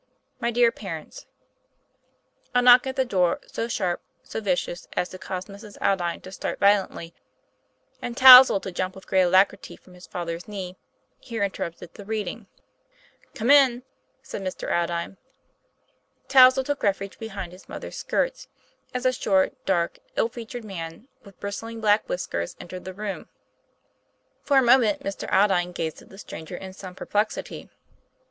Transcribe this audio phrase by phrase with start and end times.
[0.39, 1.27] MY DEAR PARENTS:
[2.55, 5.77] A knock at the door, so sharp, so vicious, as to cause Mrs.
[5.79, 7.13] Aldine to start violently,
[8.01, 10.75] and Touzle to jump with great alacrity from his father's knee,
[11.19, 12.47] here interrupted the reading.
[13.35, 13.83] "Come in,"
[14.23, 14.71] said Mr.
[14.73, 15.17] Aldine.
[16.27, 16.63] Touzle.
[16.65, 18.47] took refuge behind his mother's skirts,
[18.95, 19.21] as TOM PLAYFAIR.
[19.21, 19.21] 221 a
[19.51, 23.29] short, dark, ill featured man, with bristling black whiskers, entered the room.
[24.41, 25.31] For a moment Mr.
[25.31, 27.69] Aldine gazed at the stranger in some perplexity.